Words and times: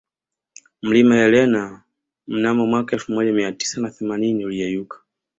Mlima 0.81 1.15
Helena 1.23 1.83
mnamo 2.27 2.65
mwaka 2.67 2.95
elfu 2.95 3.11
moja 3.11 3.33
miatisa 3.33 3.81
na 3.81 3.89
themanini 3.91 4.45
uliyeyuka 4.45 4.99